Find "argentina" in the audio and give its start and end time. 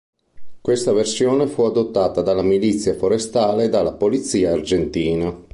4.51-5.31